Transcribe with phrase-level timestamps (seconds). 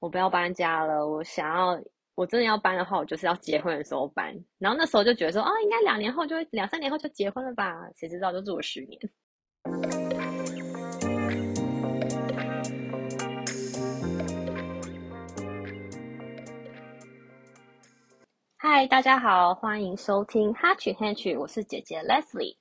[0.00, 1.78] 我不要搬家了，我想要，
[2.14, 4.34] 我真的要搬的话，我就是要结婚的时候搬。
[4.58, 7.74] 然后那时候就觉得说，哦，应该两年后就，两三年后就结婚了吧？
[7.94, 8.98] 谁知道就住了十年。
[18.56, 22.56] 嗨，大家好，欢迎收听 Hatch Hatch，，我是姐姐 Leslie，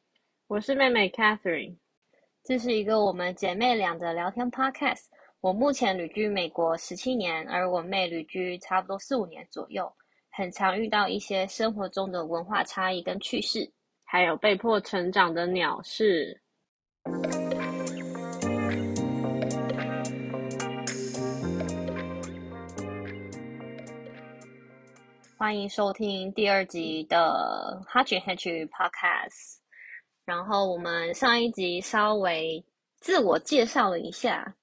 [0.48, 1.78] 我是妹妹 Catherine。
[2.44, 5.06] 这是一个我们姐妹俩的聊天 podcast。
[5.42, 9.90] 我目前旅居美国十七年，而我妹旅居差不多四五年左右，
[10.30, 13.72] 很常遇到一些生活中的文化差异跟趣事，
[14.04, 16.42] 还有被迫成长的鸟事。
[25.38, 29.60] 欢迎收听第二集的哈 a t c h podcast。
[30.26, 32.62] 然后我们上一集稍微
[33.00, 34.58] 自我介绍了一下，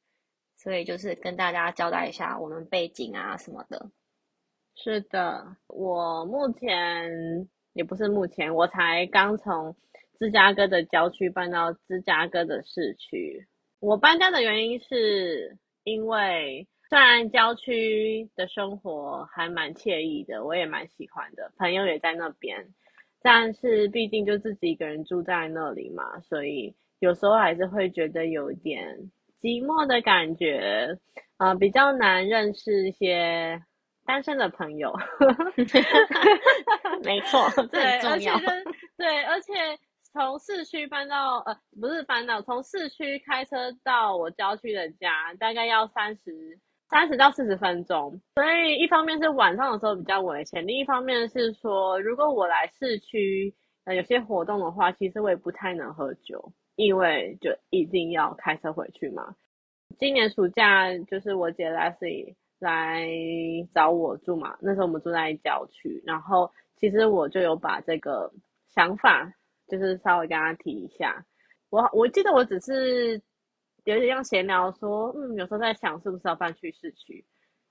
[0.66, 3.88] 所以就是跟大家交代一下我们背景啊什么的。
[4.74, 9.76] 是的，我目前也不是目前，我才刚从
[10.18, 13.46] 芝加哥的郊区搬到芝加哥的市区。
[13.78, 22.74] 我搬家的原因是因为虽然郊区的生活还蛮惬意的，我也蛮喜欢的，朋友也在那边。
[23.22, 29.12] 但是毕竟就自己一个人住在那里嘛，所以有时候还是会觉得有点
[29.46, 30.98] 寂寞的感觉，
[31.36, 33.62] 啊、呃，比较难认识一些
[34.04, 34.92] 单身的朋友。
[37.04, 38.36] 没错，这很重要。
[38.40, 38.64] 对，而且，
[38.96, 39.52] 对，而且
[40.12, 46.58] 从市区搬到呃，不是搬到，从市区开车到我郊区的家，大概要三十。
[46.88, 59.34] 三十到四十分钟，所以一方面是晚上的时候比较危险，另一方面是说，如果我来市区，呃，有些活动的话，其实我也不太能喝酒，因为就一定要开车回去嘛。
[59.98, 63.08] 今年暑假就是我姐 Leslie 来
[63.74, 68.32] 找我住嘛，那时候我们住在郊区，然后其实我就有把这个
[68.68, 69.32] 想法，
[69.66, 71.26] 就是稍微跟她提一下。
[71.70, 73.20] 我我记得我只是。
[73.84, 77.24] 有点像闲聊说，嗯，有时候在想是不是要搬去市区，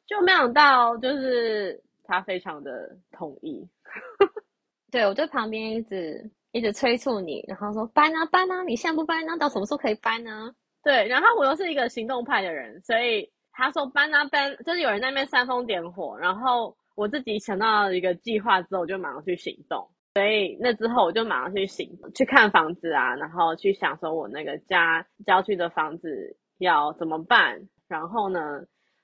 [0.06, 3.68] 就没想到就是他非常的同意。
[4.90, 10.56] 对，我在旁边一直一直催促你，然后说搬啊搬啊，你现在不搬，那到什么时候可以搬呢？
[10.82, 19.86] 对，然后我又是一个行动派的人，所以他说搬啊搬，就是有人在那边煽风点火，然后我自己想到一个计划之后，我就马上去行动。
[20.14, 27.68] 所以那之后我就马上去行去看房子啊，然后去想说我那个家郊区的房子要怎么办。
[27.90, 28.62] 然后呢，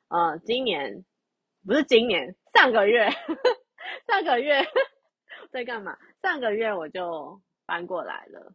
[0.08, 1.04] 呃，今年
[1.68, 3.10] 不是今年，上个月，
[4.08, 4.66] 上个月
[5.52, 5.98] 在干嘛？
[6.22, 8.54] 上个月我就搬过来了。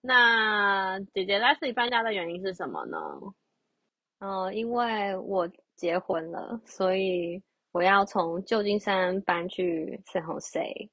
[0.00, 2.98] 那姐姐来这里搬家的原因是什么呢？
[4.18, 10.88] 嗯、呃，因为我结婚了，所以我要从旧金山搬去 San Jose。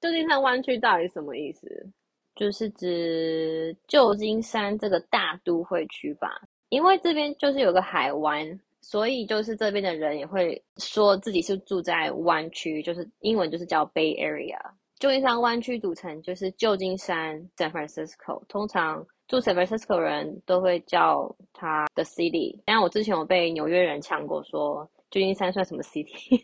[0.00, 1.90] 旧金山湾区到底什么意思？
[2.34, 6.28] 就是指旧金山这个大都会区吧。
[6.68, 14.58] 因为这边就是有个海湾，所以就是这边的人也会说自己是住在湾区，就是英文就是叫 Bay Area。
[14.98, 22.60] 旧金山湾区组成就是旧金山 San Francisco，通常住 San Francisco 人都会叫它 The City。
[22.64, 26.40] 但我之前有被纽约人呛过，说旧金山算什么 City？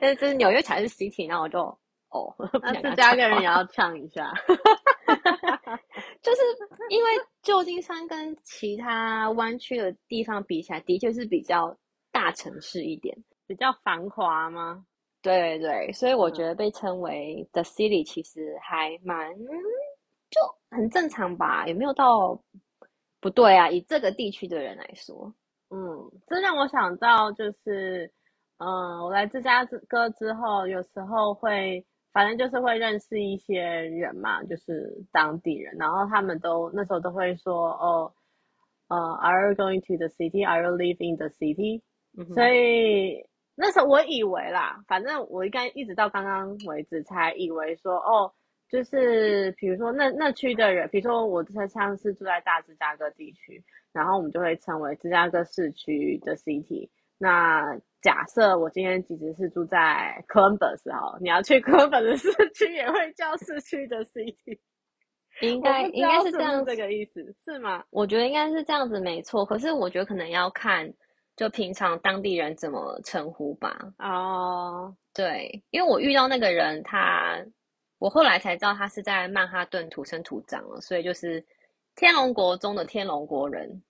[0.00, 1.78] 但是这是纽约才是 City，那我就。
[2.10, 4.32] 哦，那芝加哥人也要呛一下，
[6.22, 6.40] 就是
[6.88, 7.10] 因为
[7.42, 11.76] 旧金山跟其他湾区的地方比起来，的确是比较
[12.10, 13.14] 大城市一点，
[13.46, 14.86] 比较繁华吗？
[15.22, 19.34] 对对，所以我觉得被称为 The City 其实还蛮
[20.30, 20.40] 就
[20.70, 22.42] 很正常吧，也没有到
[23.20, 23.68] 不对啊。
[23.70, 25.34] 以这个地区的人来说，
[25.70, 28.12] 嗯，这让我想到就是，
[28.58, 31.84] 嗯，我来芝加哥之后，有时候会。
[32.10, 38.12] 反正就是会认识一些人嘛，就是当地人，然后他们都那时候都会说哦，
[38.88, 40.44] 呃，Are you going to the city?
[40.44, 41.82] Are you live in the city?
[42.16, 42.26] 嗯。
[42.34, 43.24] 所以
[43.60, 48.32] 那时候我以为啦，反正我应该一直到刚刚为止才以为说哦，
[48.68, 53.60] 就是比如说那那区的人，比如说我这像是住在大芝加哥地区，
[53.92, 56.88] 然后我们就会称为芝加哥市区的 city。
[57.18, 64.56] 那假设我今天其实是住在 Columbus 哈，你要去 Columbus 的市区也会叫市区的 city，
[65.42, 67.82] 应该应该是这样这个意思是吗？
[67.90, 70.88] 我觉得应该是这样子没错，可是我觉得可能要看
[71.38, 73.78] 就平常当地人怎么称呼吧。
[73.98, 74.94] 哦，oh.
[75.14, 77.38] 对，因为我遇到那个人，他
[77.98, 81.42] 我后来才知道他是在曼哈顿土生土长了，所以就是
[81.94, 83.82] 天龙国中的天龙国人。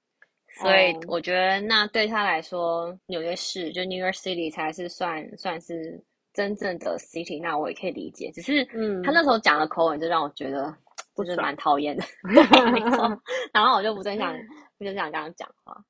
[0.61, 6.03] 所以我觉得那对他来说，纽约市就 New York City 才是算算是
[6.35, 7.41] 真正的 city。
[7.43, 10.75] 那我也可以理解，只是嗯，他那时候讲的口吻就让我觉得
[11.15, 12.05] 就是蛮讨厌的，
[13.55, 14.35] 然后我就不正想，
[14.79, 15.83] 不正想这样讲话。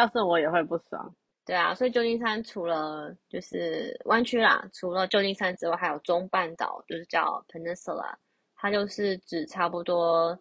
[0.00, 1.14] 要是我也会不爽。
[1.44, 8.14] 对啊，所以旧金山除了就是湾区啦，除了旧金山之外，还有中半岛，就是叫 Peninsula，
[8.54, 10.38] 它就是指差不多，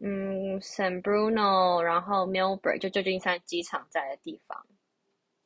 [0.00, 4.66] 嗯，San Bruno，然后 Millbrae，就旧金山机场在的地方，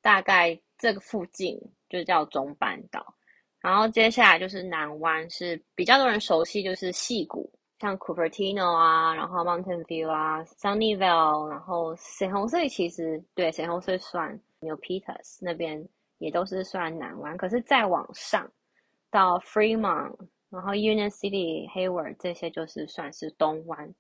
[0.01, 3.15] 大概这个附近就叫中半岛。
[3.61, 7.53] 然后接下来就是南湾，是比较多人熟悉，就是矽谷，
[7.83, 14.41] 像 Cupertino 啊，然后 Mountain View 啊，Sunnyvale，然后水红色其实对水红色算。
[14.63, 15.85] Milpitas 那边
[16.19, 18.49] 也都是算南湾，可是再往上
[19.11, 20.15] 到 Fremont，
[20.51, 23.93] 然后 Union City、Hayward 这些就是算是东湾。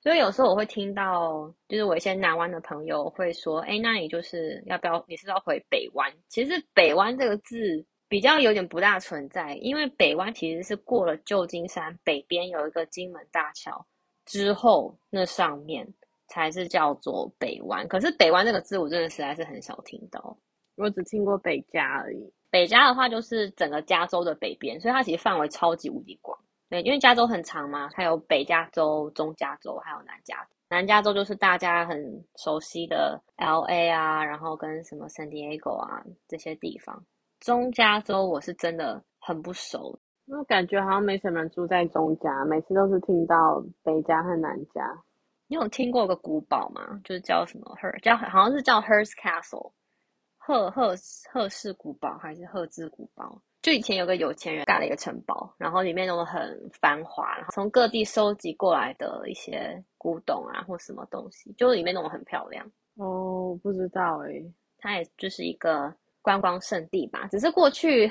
[0.00, 5.04] 所以有时候我会听到，就是我一些南湾的朋友会说：“哎，那你就是要不要？
[5.08, 13.86] 你是要回北湾？”其实北湾这个字比较有点不大存在，因为北湾其实是过了旧金山北边有一个金门大桥
[14.24, 15.86] 之后，那上面。
[16.28, 20.36] 才是叫做北湾，可是北湾这个字我真的实在是很少听到，
[20.74, 22.32] 我只听过北加而已。
[22.50, 26.36] 北加的话就是整个加州的北边，所以它其实范围超级无敌广。
[26.68, 30.50] 对，因为加州很长嘛，它有北加州、中加州还有南加州。
[30.68, 37.04] 南加州就是大家很熟悉的 LA 啊，然后跟什么 San Diego 啊这些地方。
[37.46, 39.96] 中加州我是真的很不熟，
[40.26, 44.82] 我感觉好像没什么人住在中加，每次都是听到北加和南加。
[45.46, 47.00] 你有听过个古堡吗？
[47.04, 49.70] 就是叫什么 Her，叫好像是叫 Hearst Castle，
[50.36, 50.96] 赫赫
[51.30, 53.40] 赫氏古堡还是赫兹古堡？
[53.62, 62.68] 就以前有个有钱人盖了一个城堡，然后里面弄得很繁华，然后从各地收集过来的一些古董啊或什么东西，就里面弄得很漂亮。
[62.96, 65.94] 哦，不知道哎、欸，它也就是一个
[66.26, 67.28] 观光胜地吧。
[67.30, 68.10] 只是过去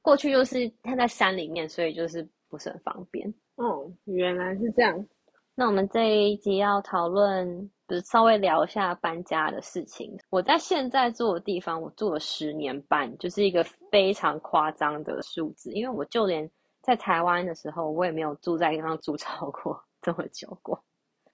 [0.00, 3.28] 过去就是它在山里面，所以就是不是很方便。
[3.56, 5.06] 哦，原来是这样。
[5.54, 10.18] 那我们这一集要讨论，就是稍微聊一下搬家的事情。
[10.30, 15.70] 我在现在住的地方，我住了十年半，就是一个非常夸张的数字。
[15.72, 16.50] 因为我就连
[16.80, 20.82] 在台湾的时候，我也没有住在地方住超过 这么久过。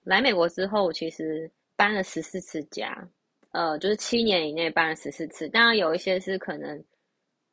[0.03, 3.07] 来美国之后，我其实搬了十四次家，
[3.51, 5.49] 呃，就是七年以内搬了十四次。
[5.49, 6.83] 当然有一些是可能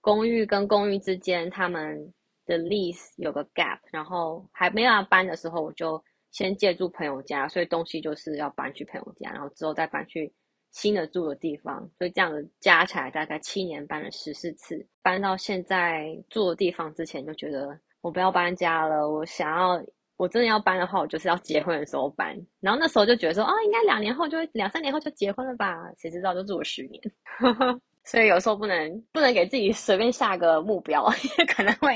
[0.00, 2.12] 公寓跟公寓之间他们
[2.44, 6.02] 的 lease 有个 gap，然后还没有要搬的时候，我就。
[6.32, 10.30] 先借住朋友家，所以东西就是要搬去朋友家，然后之后再搬去
[10.70, 14.86] 新的住的地方，所以这样子加起来大概七年搬了十四次。
[15.00, 19.82] 搬到现在住的地方之前就觉得我不要搬家了，我想要
[20.16, 22.36] 我真的要搬的话，我就是要结婚的时候搬。
[22.60, 25.76] 然后那时候就觉得说，哦，应该两年后就会两三年后就结婚了吧？
[25.98, 27.02] 谁知道就住了十年。
[28.04, 31.92] 所以有时候不能不能给自己随便下个目标， 因为可能会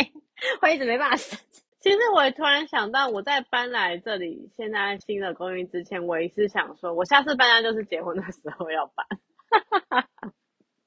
[0.60, 1.62] 会一直没办法实现。
[1.80, 9.06] 其实我也突然想到，我在搬来这里现在新的公寓之前，我也是想说，我下次搬家就是结婚的时候要搬。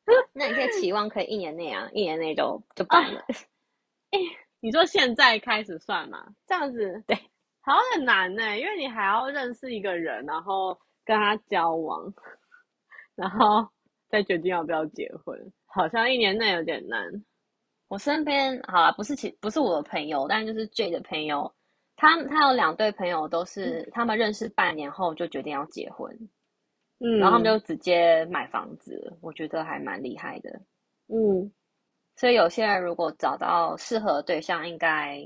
[0.34, 3.24] 那你可以期望可以一年内啊，一年内就就搬了。
[4.64, 6.26] 你说现在开始算吗？
[6.48, 7.14] 这样子对，
[7.60, 12.14] 好像很难呢，因为你还要认识一个人，然后跟他交往，
[13.14, 13.68] 然后
[14.08, 17.06] 再决定要不要结婚，好像一年内有点难。
[17.90, 21.54] 我身边好啦，不是其不是我的朋友，但就是 J 的朋友，
[21.98, 26.10] 他他有两对朋友，都是他们认识半年后就决定要结婚，
[27.00, 30.62] 嗯，然后他们就直接买房子，我觉得还蛮厉害的，
[31.08, 31.52] 嗯，
[32.16, 35.20] 所以有些人如果找到适合对象，应该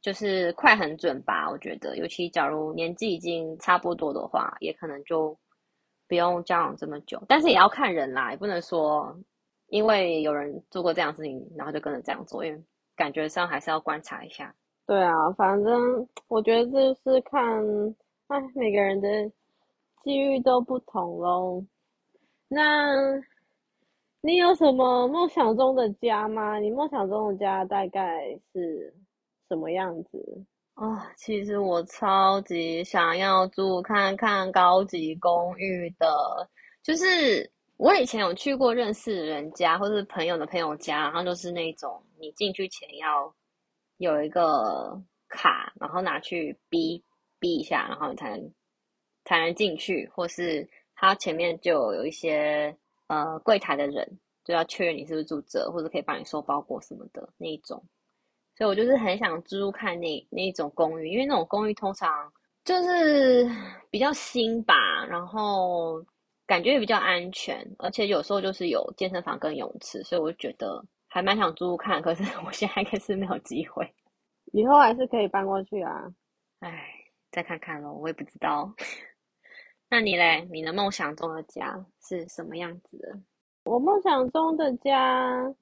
[0.00, 5.36] 就是快很准吧，我觉得，尤其假如年纪已经差不多的话，也可能就
[6.08, 9.16] 不用交往这么久，但是也要看人啦，也不能说。
[9.68, 12.64] 因为有人做过这样事情，然后就跟着这样做，因为
[12.94, 14.54] 感觉上还是要观察一下。
[14.86, 17.42] 对啊，反正我觉得就是看，
[18.28, 19.08] 哎，每个人的
[20.04, 21.64] 机遇都不同喽。
[22.46, 23.20] 那
[24.26, 26.58] 你有什么梦想中的家吗？
[26.58, 28.92] 你梦想中的家大概是
[29.48, 30.44] 什么样子？
[30.74, 36.08] 啊、其实我超级想要住看看高级公寓的，
[36.82, 37.48] 就是。
[37.78, 43.30] 我以前有去过认识人家，或是朋友的朋友家，然后就是那种你进去前要
[43.98, 47.04] 有一个卡，然后拿去逼
[47.38, 48.50] 逼一下，然后你才能
[49.26, 52.74] 才能进去，或是他前面就有一些
[53.08, 57.82] 呃柜台的人就要确认你是不是住这，或者可以帮你收包裹什么的那一种。
[58.56, 62.32] 所以我就是很想租看那那一种公寓，因为那种公寓通常
[62.64, 63.48] 就是
[63.90, 66.04] 比较新吧，然后。
[66.48, 72.00] 感觉也比较安全，而且有时候就是有健身房跟泳池，所以我就觉得还蛮想租租看。
[72.00, 73.92] 可是 我现在还是没有机会，
[74.52, 76.04] 以后还是可以搬过去啊。
[76.60, 76.88] 唉，
[77.32, 78.72] 再看看咯，我也不知道。
[79.88, 80.46] 那你嘞？
[80.50, 83.18] 你的梦想中的家是什么样子的？
[83.64, 85.54] 我梦想中的家，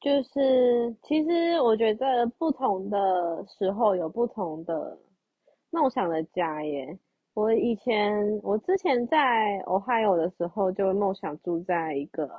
[0.00, 4.98] 就是其实我觉得不同的时候有不同的
[5.70, 6.98] 梦想的家耶。
[7.34, 12.30] 我以前，我之前在 Ohio 的时候，就梦想住在一个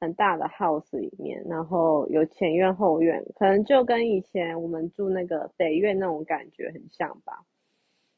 [0.00, 7.44] 很大的 house 里面，然后有前院后院，可能就跟以前我们住那个北院那种感觉很像吧。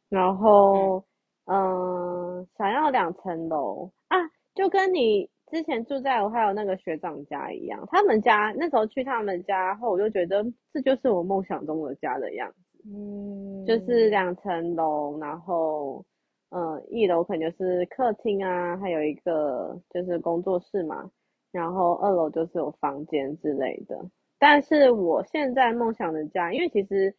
[0.08, 1.04] 然后，嗯、
[1.46, 4.18] 呃，想要两层楼啊，
[4.54, 12.56] 就跟你之前住在 Ohio 那个学长家一样，他们家那时候去他们家后，我就觉得这就是我梦想中的家的样子。
[12.88, 16.04] 嗯，就是两层楼，然后，
[16.50, 21.10] 嗯，一楼可能就是客厅啊，还有一个就是工作室嘛，
[21.52, 23.96] 然后二楼就是有房间之类的。
[24.38, 27.14] 但是我现在梦想的家，因为其实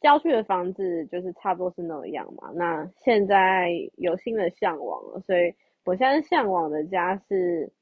[0.00, 7.72] 郊区的房子就是差不多是那样嘛，那现在有新的向往了，所以我现在向往的家是，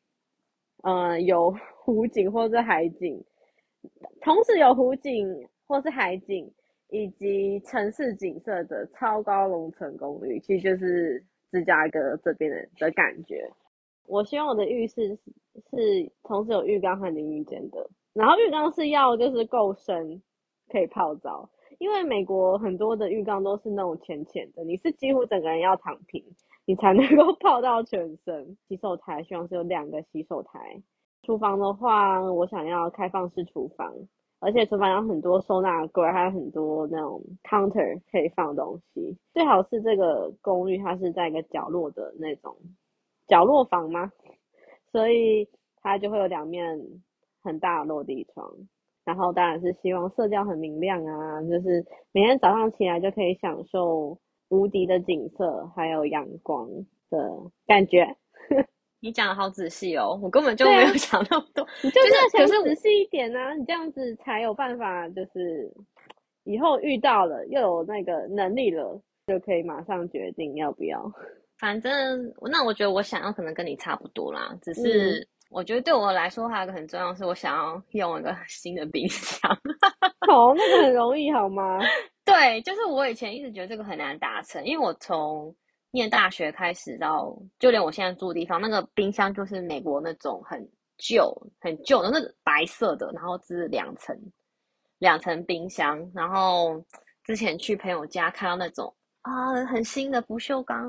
[0.82, 1.54] 嗯，有
[1.84, 3.22] 湖景或是海景，
[4.20, 6.52] 同时有湖景或是海景。
[6.90, 11.20] 以及城市景色的超高楼层公寓，其实就是
[11.50, 13.44] 芝加哥这边的的感觉。
[14.04, 15.18] 我希望我的浴室，
[15.68, 20.22] 是同时有浴缸和淋浴间的，然后浴缸是要就是够深，
[20.68, 21.50] 可以泡澡。
[21.78, 26.24] 因为美国很多的浴缸都是那种浅浅的，你是几乎整个人要躺平，
[26.64, 28.56] 你才能够 泡到全身。
[28.68, 30.82] 洗手台希望是有两个洗手台。
[31.22, 33.94] 厨房的话，我想要开放式厨房。
[34.38, 39.16] 而且厨房有很多收纳柜，还有很多那种 counter 可以放东西。
[39.32, 42.54] 最好是这个公寓它是在一个角落的那种
[43.26, 44.12] 角落房吗？
[44.92, 45.48] 所以
[45.80, 46.78] 它就会有两面
[47.42, 48.52] 很大的落地窗。
[49.06, 51.82] 然后当然是希望色调很明亮啊，就是
[52.12, 56.68] 每天早上起来就可以享受无敌的景色，还有阳光
[57.08, 58.16] 的感觉。
[59.00, 61.62] 你讲的好仔细哦，我根本就没有想那么多。
[61.62, 65.72] 啊、你就是要想仔细一点呢、啊，你这样子才有办法，就是
[66.44, 71.00] 以后遇到了又有那个能力了，就可以马上决定要不要。
[71.58, 79.50] 反正那我觉得我想要可能跟你差不多啦，只是我觉得对我来说还有一个很重要是，我想要用一个新的冰箱。
[80.28, 81.78] 哦，那个很容易好吗？
[82.24, 85.54] 对，就是我以前一直觉得这个很难达成，因为我从。
[85.92, 90.60] 念大学开始到，就连我现在住的地方，那个冰箱就是美国那种很
[90.98, 94.14] 旧、很旧的，那个白色的，然后是两层，
[94.98, 95.98] 两层冰箱。
[96.14, 96.84] 然后
[97.24, 100.86] 之前去朋友家看到那种啊，很新的不锈钢，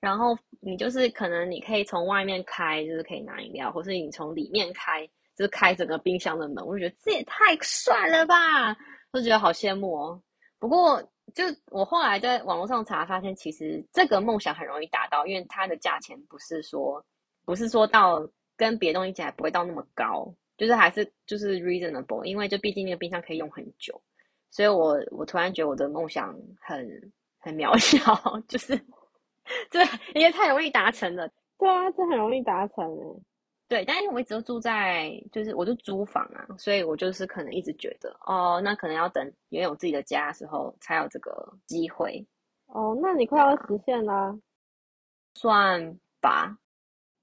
[0.00, 8.76] 然后你就是可能你可以从外面开，就是可以拿饮料，或是你从里面开，就是开整个冰箱的门，我就觉得这也太帅了吧，
[9.12, 10.22] 我就觉得好羡慕哦。
[10.58, 11.02] 不过。
[11.32, 17.00] 就我后来在网络上查，发现其实这个梦想很容易达到，因为它的价钱不是说
[17.44, 24.02] 不是说到跟别的东西起来不会到那么高，就是还是就是 reasonable，因为就毕竟那个冰箱可以用很久，
[24.50, 28.76] 所以我我突然觉得我的梦想很很渺小， 就是
[29.70, 29.80] 这
[30.14, 31.28] 因为太容易达成了，
[31.58, 33.22] 对啊，这很容易达成诶。
[33.68, 42.26] 对，但因为我一直都住在，就是我就租房啊，所以我就是可能一直觉得，哦，那可能要等拥有自己的家的时候才有这个机会。
[42.66, 44.36] 哦，那你快要实现啦，
[45.34, 46.58] 算吧。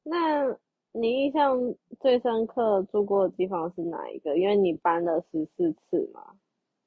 [0.03, 0.45] 那
[0.93, 1.57] 你印象
[1.99, 4.37] 最深刻住过的地方是哪一个？
[4.37, 6.33] 因为你搬了十四次嘛，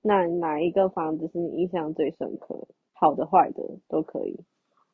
[0.00, 2.66] 那哪一个房子是你印象最深刻？
[2.94, 4.38] 好的、坏的都可以。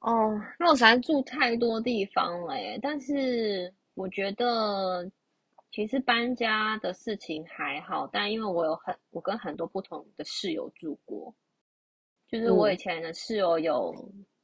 [0.06, 3.72] 哦，那我实在住太多地方了耶，但是。
[3.96, 5.10] 我觉得
[5.70, 11.34] 其实搬家的事情还好，但因为我有很我跟很多不同的室友住过，
[12.28, 13.94] 就是我以前的室友有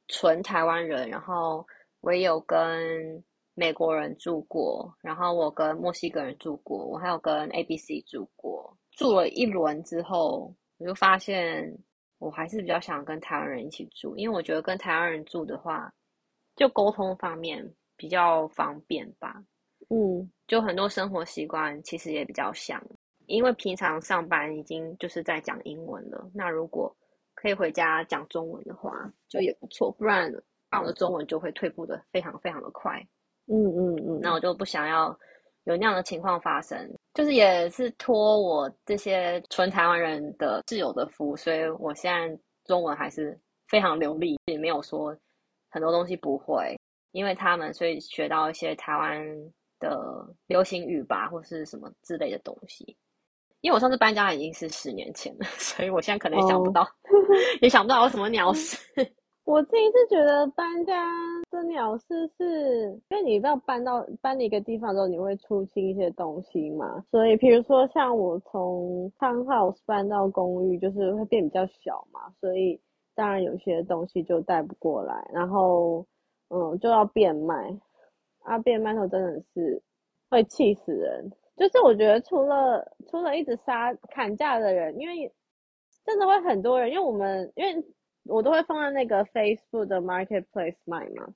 [0.09, 1.67] 纯台湾人，然后
[2.01, 8.75] 我也有跟美国人住过，然后我跟墨西哥人住过，我还有跟 ABC 住过。
[8.93, 11.71] 住了一轮之后，我就发现
[12.23, 15.93] 我还是比较想跟台湾人一起住，因为我觉得跟台湾人住的话，
[16.57, 17.75] 就沟通方面。
[17.95, 19.41] 比较方便吧，
[19.89, 22.83] 嗯，就很多生活习惯其实也比较像，
[23.27, 26.93] 因为平常上班已经就是在讲英文了，那如果
[27.35, 28.91] 可以回家讲中文的话，
[29.29, 30.33] 就也不错，不然
[30.81, 32.99] 我的中文就会退步的非常非常的快，
[33.47, 35.17] 嗯嗯嗯，那我就不想要
[35.65, 43.39] 有那样的情况发生，就是也是托我这些纯台湾人的室友的福，所以我现在中文还是
[43.69, 45.17] 非常流利，也没有说
[45.71, 46.77] 很多东西不会。
[47.13, 49.23] 因为他们所以学到一些台湾
[49.79, 52.97] 的流行语吧，或是什么之类的东西。
[53.61, 56.91] 因为我上次搬家已经是十年前了， 所以我现在可能也想不到，oh.
[57.61, 58.79] 也想不到有什么鸟事。
[59.45, 61.05] 我自己是觉得搬家
[61.51, 67.05] 的鸟事是，因为你要搬到搬一个地方之后，你会出清一些东西嘛。
[67.11, 72.81] 所以，比如说像我从 townhouse 搬到公寓，就是会变比较小嘛，所以
[73.17, 76.07] 当然有些东西就带不过来，然后
[76.51, 77.77] 嗯就要变卖。
[78.45, 79.83] 啊，变卖的时候真的是
[80.31, 81.29] 会气死人。
[81.57, 85.33] 就是我觉得除了除了一直杀砍价的人，因为
[86.05, 87.85] 真的会很多人，因为我们因为。
[88.25, 91.29] 我都会放在那个 Facebook 的 Marketplace 卖嘛，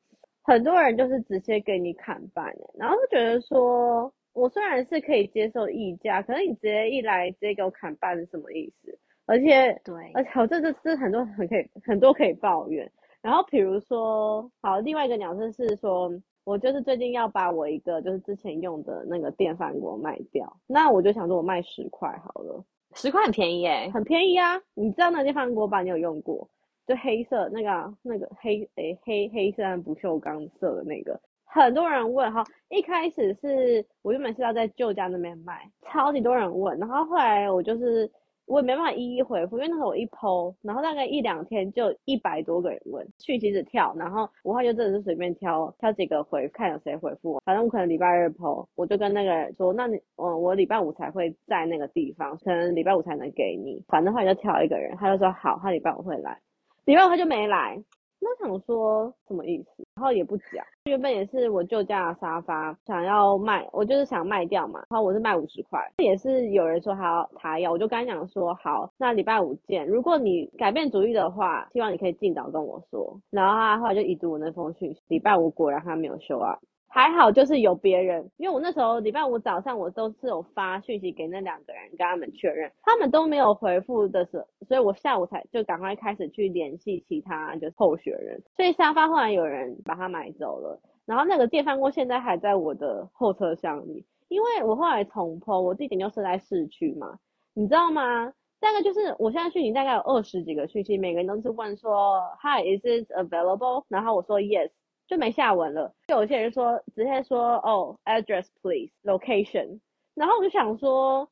[0.43, 8.99] 很多人就是直接给你砍半，然后就觉得说，我虽然是可以接受溢价，可是你直接一来直接给我砍半是什么意思？
[9.27, 12.91] 而且，对，而且我这这这很多很可以很多可以抱怨。
[13.21, 16.09] 然后比如说，好，另外一个鸟事是说，
[16.45, 22.65] 我就是最近要把我一个就是之前用的那个电饭锅卖掉，那我就想说我卖十块好了，
[22.95, 24.61] 十块很便宜诶，很便宜啊！
[24.75, 25.83] 你知道那电饭锅吧？
[25.83, 26.49] 你有用过？
[26.87, 32.45] 就黑色那个那个黑诶、黑黑色不锈钢色的那个，很多人问哈。
[32.69, 38.11] 一开始是我原本是要在旧家那边卖，超级多人问，然后后来我就是
[38.47, 47.43] 我也没办法一一回复，因为那时候我一 po，然后大概一两天就一百多个人问，去，其实跳，然后我后来就真的是随便挑挑几个回，看有谁回复我。
[47.45, 53.83] 反正我可能礼拜二 po，我就跟那个人说，那你嗯我礼拜五才会在那个地方，可能礼拜五才能给你。
[53.89, 56.39] 反正后来就挑一个人，他就说好，他礼拜五会来。
[56.87, 57.83] 礼拜五他就没来，
[58.21, 60.65] 那想说什么意思，然后也不讲。
[60.85, 69.85] 原本也是我旧家的沙发想要卖，我就是想卖掉嘛，然后我是卖五十块，也是有人说他要他要，我就跟他讲说好，那礼拜五见。
[69.85, 73.21] 如果你改变主意的话，希望你可以尽早跟我说。
[73.31, 76.57] 然后他后来就已读我那封讯息，礼拜五果然他没有修啊。
[76.89, 97.19] 还好，就是有别人，因为我那时候礼拜五早上我都是有发讯息给那两个人，跟他们确认，他们都没有回复的时候，所以我下午才就赶快开始去联系其他就候选人，所以沙发后来有人把它买走了，然后那个电饭锅现在还在我的后车厢里，因为我后来重 po，我地点就是在市区嘛，
[97.53, 98.33] 你知道吗？
[98.59, 103.85] 大概就是我现在讯息大概有二十几个讯息，每个人都是问说，Hi，is it available？
[103.89, 104.71] 然后我说 Yes。
[105.07, 105.95] 就没下文了。
[106.09, 109.81] 就有些人说直接说哦，address please location，
[110.15, 111.29] 然后我就想说，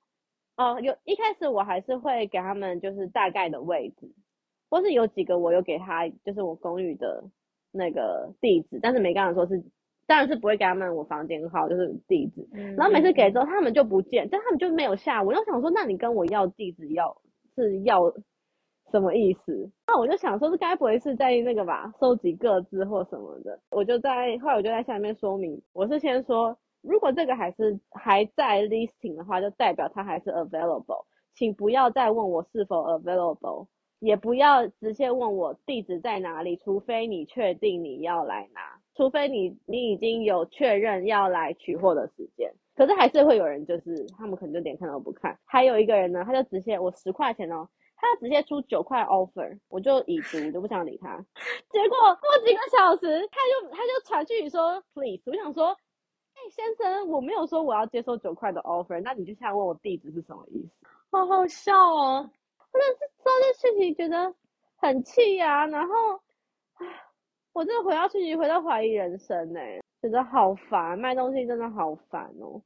[0.56, 4.12] 哦，有一开始我还是会给他们就是大概的位置，
[4.70, 7.24] 或是有几个我有给他就是我公寓的
[7.72, 9.64] 那个地址，但是没跟他说是，
[10.06, 12.48] 当然是不会给他们我房间号就是地址。
[12.76, 15.36] 然后每次给之后他们就不见，但他们就没有下文。
[15.36, 17.20] 我想说，那你跟我要地址要
[17.54, 18.14] 是要。
[18.94, 19.68] 什么意思？
[19.88, 23.58] 那我就想说，是该不会是在那个吧，收集个资或什么的？
[23.72, 31.04] 我就在后来我就在下面说明，我是先说，如果这个还是还在 listing 的话，就代表它还是 available，
[31.34, 33.66] 请不要再问我是否 available，
[33.98, 38.60] 也不要直接问我地址在哪里，除非你确定你要来拿，
[38.94, 42.48] 除非你你已经有确认要来取货的时间。
[42.76, 45.36] 可是还是会有人，就是他们可能就连看都不看。
[45.44, 47.68] 还有一个人呢，他就直接我十块钱哦。
[47.96, 51.16] 他直接出九块 offer，我就已读，我就不想理他。
[51.70, 60.86] 结果过几个小时，他就他就传讯说 please，我想说，哎、欸、先生，我没有说我要接受九块的 offer，那你就现在问我地址是什么意思？
[61.10, 62.28] 好好笑哦！
[62.72, 64.34] 真的是收这事情觉得
[64.76, 65.94] 很气呀、啊，然后，
[66.74, 66.86] 唉，
[67.52, 72.60] 我真的回到讯息回到怀疑人生呢、欸，觉得好烦，卖东西真的好烦哦。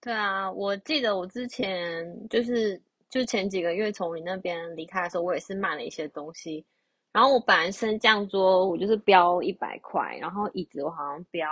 [0.00, 2.82] 对啊，我记得我之前就是。
[3.12, 6.64] 就前几个月从你那边离开的时候，我也是卖了一些东西。
[7.12, 11.46] 然后我本来升降桌我就是标一百块，然后椅子我好像标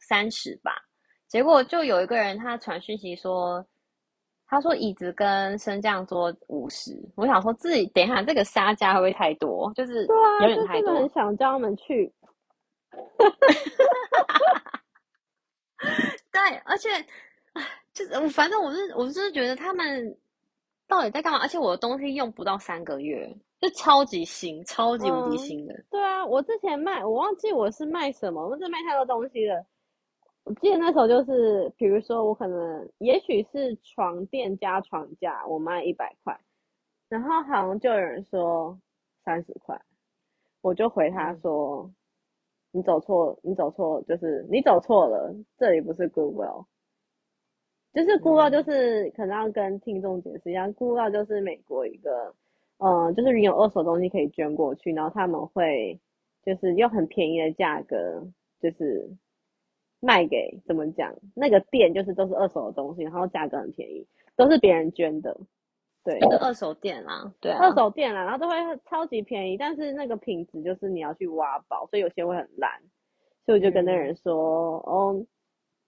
[0.00, 0.72] 三十吧。
[1.28, 3.62] 结果就有一个人他传讯息说，
[4.46, 6.98] 他说椅子跟升降桌五十。
[7.14, 9.70] 我想说自己等一下这个杀价会不会太多？
[9.74, 10.06] 就是
[10.40, 10.94] 有点太多。
[10.94, 12.10] 很想叫他们去。
[16.32, 16.88] 对，而且
[17.92, 20.16] 就是反正我是我是觉得他们。
[20.92, 21.38] 到底在干嘛？
[21.38, 25.72] 而且我的东西用不到三个月，就超级新，超级无敌新的。
[25.72, 25.84] 嗯。
[25.90, 29.64] 对啊，我之前卖，我忘记我是卖什么，我是卖太多东西了。
[30.44, 36.38] 我记得那时候就是，比如说我可能，也许是床垫加床架，我卖一百块，
[37.08, 38.78] 然后好像就有人说
[39.24, 39.80] 三十块，
[40.60, 41.94] 我就回他说，嗯、
[42.72, 46.66] 你走错，你走错，就是你走错了，这里不是 Goodwill。
[47.92, 52.34] 就是 Goodwill 就是可能要跟听众解释一下，Goodwill 就是美国一个，
[52.78, 56.00] 嗯，就是你有二手东西可以捐过去，然后他们会
[56.44, 58.26] 就是用很便宜的价格，
[58.60, 59.08] 就是
[60.00, 65.36] 卖给怎么讲，那个店就是都是二手的东西，然后价格很便宜，都是别人捐的。
[66.04, 68.54] 对，是二手店啦，对、啊，二手店啦，然后都会
[68.90, 72.80] 超级便宜，但是那个品质就是你要去挖宝，所以有些会很烂。
[73.44, 75.26] 所以我就跟那人说：“嗯、哦，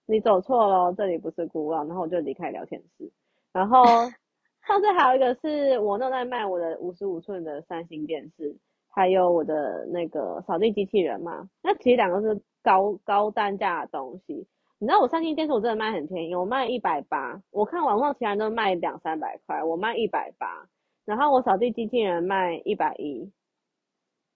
[0.05, 3.11] 你走错了，这里不是孤浪。”然后我就离开聊天室。
[3.51, 3.83] 然后
[4.67, 8.55] 上次还有一个是我正在卖我的五十五寸的三星电视，
[8.87, 11.47] 还有我的那个扫地机器人嘛。
[11.61, 14.47] 那其实两个是高高单价的东西。
[14.77, 17.41] 你知道我三星电视我真的卖很便宜，我卖一百八。
[17.51, 20.67] 我看网上其他人都卖两三百块，我卖一百八。
[21.05, 23.31] 然后我扫地机器人卖一百一，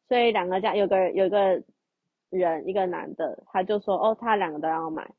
[0.08, 1.62] 所以两个价有个有一个
[2.30, 5.10] 人一个男的，他就说哦，他两个都要买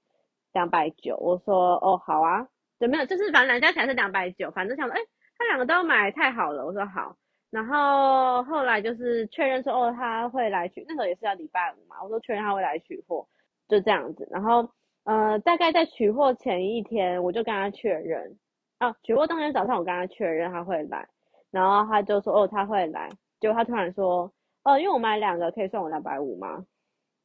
[0.53, 1.17] 两百九。
[1.17, 2.47] 我说哦，好啊，
[2.79, 3.07] 有没有？
[3.07, 5.01] 就是反正两家起来是两百九，反正想说哎，
[5.37, 6.65] 他两个都要买，太好了。
[6.67, 7.17] 我说好。
[7.51, 12.03] 然后后来就是确认说哦，他会来取，那时候也是要礼拜五嘛。
[12.03, 13.27] 我说确认他会来取货，
[13.69, 14.29] 就这样子。
[14.31, 14.71] 然后。
[15.05, 18.37] 呃，大概在取货前一天，我就跟他确认
[18.79, 21.09] 啊，取货当天早上我跟他确认他会来，
[21.51, 23.09] 然后他就说哦，他会来，
[23.41, 24.31] 结果他突然说
[24.63, 26.67] 哦、呃，因为我买两个可以算我两百五吗？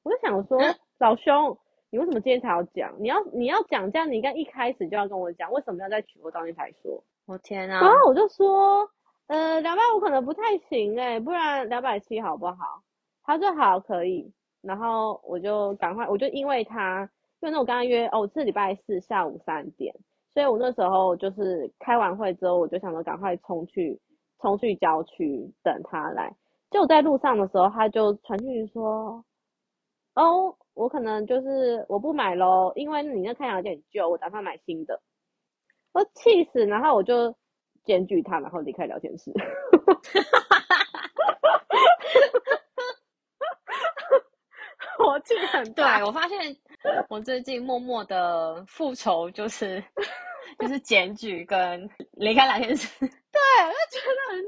[0.04, 1.60] 我就想说，嗯、老兄，
[1.96, 2.94] 你为什么今天才要讲？
[3.00, 7.02] 你要你要讲这样，你应该一开始就要跟我讲，为什么要在取货当天才说？
[7.26, 7.80] 我天啊！
[7.80, 8.86] 然后我就说，
[9.28, 12.84] 呃，两百五可能不太行哎，不然两百七好不好？
[13.24, 14.30] 他说好，可以。
[14.62, 17.10] 然后我就赶快，我就因为他。
[17.40, 19.94] 因为那我刚刚约哦，是礼拜四下午三点，
[20.34, 24.02] 所以我那时候就是开完会之后，我就想说赶快冲去
[24.42, 26.36] 冲去郊区等他来。
[26.72, 29.24] 就在路上的时候，他就传讯息说
[30.16, 35.02] ：“哦，我可能就是我不买喽，因为你那太阳有点旧，我打算买新的。”
[35.94, 37.36] 我气死，然后我就
[37.84, 39.32] 检举他，然后离开聊天室。
[45.00, 46.56] 我气很大，对，我发现。
[47.10, 49.84] 我最近默默的复仇就是
[50.60, 53.08] 就是检举跟离开聊天室， 对，
[53.66, 54.44] 我就觉得很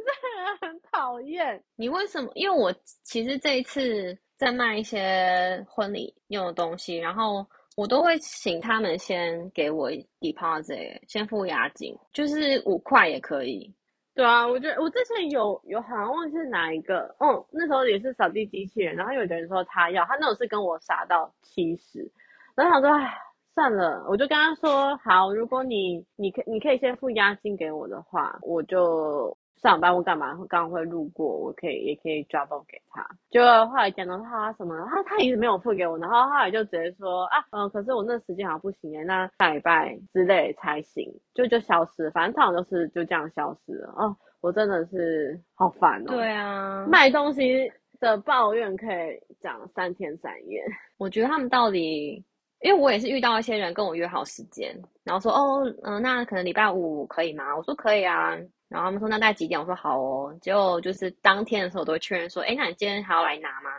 [0.61, 1.63] 这 很讨厌。
[1.75, 2.31] 你为什么？
[2.35, 2.71] 因为我
[3.03, 7.45] 其实这一次在卖一些婚礼用的东西，然后
[7.75, 13.73] 我都会请他们先给我 deposit，先付押金，就是五块也可以。
[14.13, 22.11] 对啊，我觉得我之前有有好像忘记是哪一个，哦，那时候也是扫地机器人，然后有的人说他要，他那种是跟我杀到七十。
[22.55, 23.13] 然后想说，哎，
[23.53, 33.05] 算了，我就跟他说，好，如果你，你可，你可以先付押金给我的话，我就上班或干嘛，刚刚会路过，我可以，也可以 drop off 给他。
[33.29, 43.93] 就后来讲到他什么，他他一直没有付给我，然后后来就直接说，啊，嗯、呃，可是我那时间好像不行耶，那下礼拜之类才行，就就消失，反正通常都是就这样消失了。
[43.97, 46.05] 哦，我真的是好烦哦。
[46.07, 50.63] 对啊，卖东西的抱怨可以讲三天三夜。
[50.97, 52.23] 我觉得他们到底。
[52.61, 57.55] 因为我也是遇到一些人跟我约好时间，然后说哦，嗯、呃，那可能礼拜五可以吗？
[57.55, 58.35] 我说可以啊。
[58.69, 59.59] 然后他们说那大概几点？
[59.59, 60.37] 我说好哦。
[60.41, 63.69] 结果就是当天的时候，我都会确认说，哎，那你今天还要来拿吗？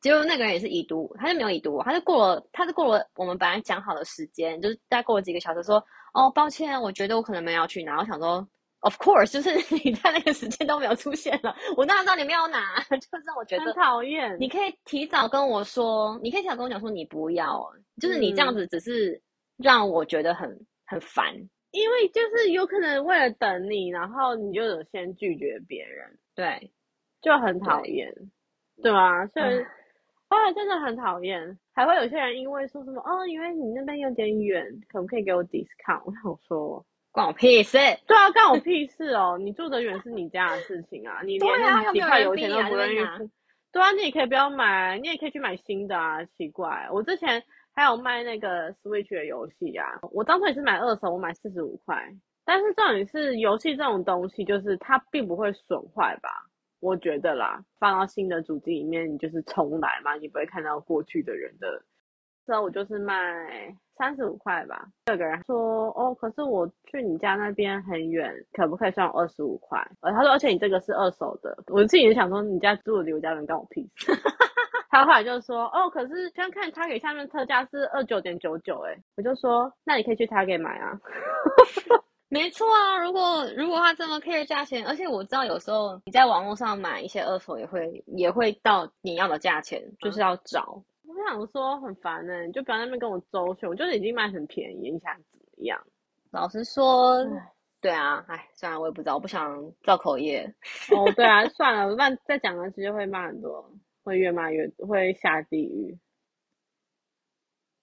[0.00, 7.98] 结果那个人也是已读，他就没有已读，他就过了，他就过了我们本来讲好的时间，就是大概过了几个小时，说哦，抱歉，我觉得我可能没有要去拿。
[7.98, 8.46] 我想说。
[8.82, 9.50] Of course，就是
[9.84, 14.34] 你在那个时间都没有出现了，我当然知道你没有拿， 就是我觉得很讨厌。
[14.40, 17.62] 你可以提早跟我说，你可以提早跟我讲说你不要，
[18.00, 19.20] 就是你这样子只是
[19.58, 20.48] 让我觉得很
[20.86, 21.26] 很烦，
[21.70, 26.70] 因为就是有可能为了等你，然后你就有先拒绝别人，对，
[27.22, 28.12] 就很讨厌，
[28.76, 29.26] 对，对吧？
[29.26, 29.64] 所以
[30.28, 36.02] 啊，真的很讨厌，还会有些人因为说什么哦，因为你那边有点远，可不可以给我 discount？
[36.04, 36.84] 我想说。
[37.12, 37.76] 关我屁事！
[38.06, 39.36] 对啊，关我屁事哦！
[39.36, 43.28] 你住得远是你家的事情啊，你连几块油钱都不愿意付。
[43.72, 46.24] 对啊，你也可以不要买，你也可以去买新的啊。
[46.24, 47.42] 奇怪，我之前
[47.80, 51.96] 还有卖那个 Switch 的游戏啊，我当初也是买二手，我买四十五块。
[52.44, 56.28] 但是重点是游戏这种东西，就是它并不会损坏吧？
[56.80, 61.82] 我觉得啦，放到新的主机里面，你就是重来嘛，你不会看到过去的人的。
[62.44, 64.86] 所以我就是卖三十五块吧。
[65.06, 74.12] 有个人说：“哦，可是我去你家那边很远，可不可以算我二十五块？”呃，他说：“而且你这个是二手的。”我自己也想说：“你家住的离我家人干我屁事。”
[74.90, 80.98] 他后来就说：“哦，可是先看 Target 下面特价是二九点九九，哎，我就说：那你可以去 Target 买啊。
[82.28, 90.82] ”没错啊，如果如果他这么 care 价钱，而且我知道有时候你在网络上买一些二手也会也会到你要的价钱，就是要找。
[91.06, 95.80] 我想说很烦呢、欸，你就不要在那边跟我周旋，我就是已经卖很便宜，你想怎么样？
[96.30, 97.26] 老实说，
[97.80, 100.54] 对啊，哎，算了，我也不知道，我不想造口业。
[100.92, 103.68] 哦，对啊， 算了，我慢再讲下去就会骂很多，
[104.02, 105.98] 会越骂越会下地狱。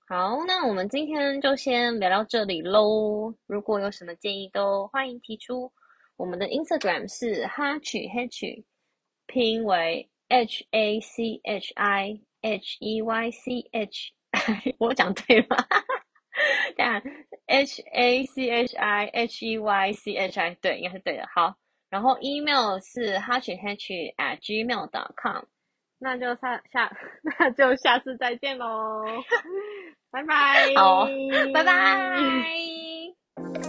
[0.08, 3.34] 好，那我们今天就先聊到这里喽。
[3.46, 5.72] 如果有什么建议，都欢迎提出。
[6.16, 8.64] 我们的 Instagram 是哈曲 Hatch，
[9.26, 14.14] 拼音为 H A C H I H E Y C H，
[14.80, 15.58] 我讲对吗？
[16.78, 17.04] 看
[17.48, 21.28] H A C H I H E Y C H I，对，应该是对的。
[21.36, 21.58] 好，
[21.90, 23.50] 然后 email 是 Hatch
[24.16, 25.44] at gmail.com。
[26.00, 26.92] 那就下下
[27.24, 29.04] 那就下次再见喽
[30.12, 30.74] 拜拜。
[31.54, 33.67] 拜拜。